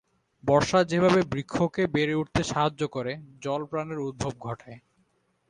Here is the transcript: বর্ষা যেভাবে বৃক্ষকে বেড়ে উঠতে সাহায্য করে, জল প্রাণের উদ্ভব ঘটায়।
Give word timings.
বর্ষা 0.43 0.79
যেভাবে 0.83 1.21
বৃক্ষকে 1.31 1.83
বেড়ে 1.87 2.13
উঠতে 2.15 2.41
সাহায্য 2.43 2.81
করে, 2.87 3.13
জল 3.41 3.61
প্রাণের 3.65 3.99
উদ্ভব 3.99 4.33
ঘটায়। 4.39 4.79